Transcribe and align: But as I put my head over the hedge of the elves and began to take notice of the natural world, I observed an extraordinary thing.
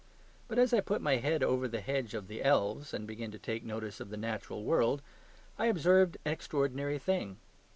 But 0.47 0.57
as 0.57 0.73
I 0.73 0.79
put 0.79 0.99
my 0.99 1.17
head 1.17 1.43
over 1.43 1.67
the 1.67 1.79
hedge 1.79 2.15
of 2.15 2.27
the 2.27 2.41
elves 2.43 2.91
and 2.91 3.05
began 3.05 3.29
to 3.29 3.37
take 3.37 3.63
notice 3.63 3.99
of 3.99 4.09
the 4.09 4.17
natural 4.17 4.63
world, 4.63 5.03
I 5.59 5.67
observed 5.67 6.17
an 6.25 6.31
extraordinary 6.31 6.97
thing. 6.97 7.37